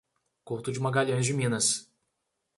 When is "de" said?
0.71-0.79, 1.27-1.31